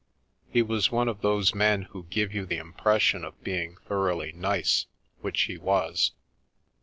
[0.49, 4.87] He was one of those men who give you the impression of being thoroughly" nice,"
[5.19, 6.13] which he was.